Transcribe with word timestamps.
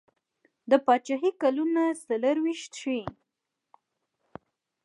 د 0.69 0.71
پاچهي 0.85 1.31
کلونه 1.41 1.81
څلیرویشت 2.05 2.71
ښيي. 2.81 3.03